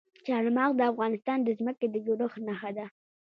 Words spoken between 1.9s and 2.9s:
جوړښت نښه ده.